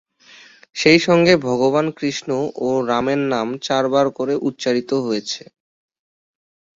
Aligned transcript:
সেই 0.75 0.99
সঙ্গে 1.07 1.33
ভগবান 1.47 1.85
কৃষ্ণ 1.97 2.29
ও 2.59 2.87
রামের 2.89 3.21
নাম 3.33 3.47
চারবার 3.65 4.05
করে 4.17 4.33
উচ্চারিত 4.47 4.91
হয়েছে। 5.05 5.43